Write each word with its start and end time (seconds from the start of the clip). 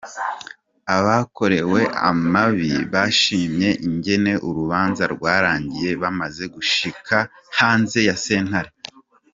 Abakorewe 0.97 1.81
amabi 2.09 2.71
bashimye 2.93 3.69
ingene 3.87 4.31
urubanza 4.47 5.03
rwarangiye 5.13 5.91
bamaze 6.01 6.43
gushika 6.55 7.17
hanze 7.57 7.99
ya 8.09 8.15
sentare. 8.25 8.71